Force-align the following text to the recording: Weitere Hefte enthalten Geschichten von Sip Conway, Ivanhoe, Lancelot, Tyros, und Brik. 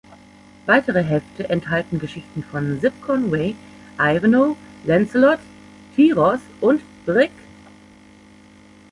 Weitere 0.65 1.03
Hefte 1.03 1.47
enthalten 1.49 1.99
Geschichten 1.99 2.41
von 2.43 2.79
Sip 2.79 2.91
Conway, 3.05 3.53
Ivanhoe, 3.99 4.55
Lancelot, 4.83 5.37
Tyros, 5.95 6.39
und 6.59 6.81
Brik. 7.05 7.29